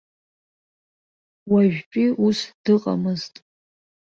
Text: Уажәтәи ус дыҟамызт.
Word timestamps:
Уажәтәи 1.51 2.07
ус 2.27 2.39
дыҟамызт. 2.63 3.33